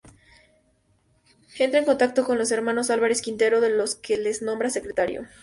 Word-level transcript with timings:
Entra 1.59 1.77
en 1.77 1.85
contacto 1.85 2.23
con 2.23 2.39
los 2.39 2.49
hermanos 2.49 2.89
Álvarez 2.89 3.21
Quintero, 3.21 3.61
de 3.61 3.69
los 3.69 3.93
que 3.93 4.17
le 4.17 4.31
nombran 4.41 4.71
secretario. 4.71 5.27